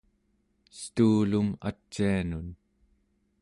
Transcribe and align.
estuulum 0.75 1.47
acianun 1.69 2.47